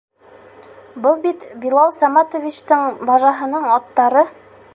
[1.03, 4.27] Был бит Билал Саматович-тың бажаһының аттары!